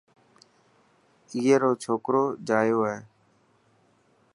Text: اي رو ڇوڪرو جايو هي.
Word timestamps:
اي 1.33 1.53
رو 1.61 1.71
ڇوڪرو 1.81 2.23
جايو 2.47 2.79
هي. 2.89 2.97